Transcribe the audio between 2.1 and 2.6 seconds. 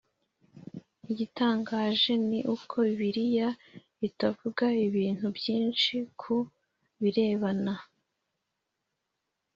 ni